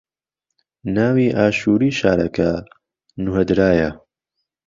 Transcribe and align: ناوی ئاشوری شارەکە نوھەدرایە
ناوی 0.95 1.27
ئاشوری 1.37 1.89
شارەکە 1.99 2.49
نوھەدرایە 3.23 3.89